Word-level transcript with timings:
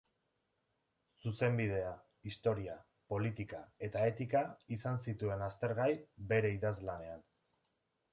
Zuzenbidea, 1.25 1.89
historia, 2.31 2.77
politika 3.13 3.59
eta 3.89 4.07
etika 4.13 4.41
izan 4.77 4.97
zituen 5.09 5.45
aztergai 5.49 5.91
bere 6.33 6.51
idazlanetan. 6.57 7.23